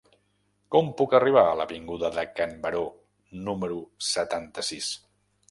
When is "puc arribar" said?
1.01-1.43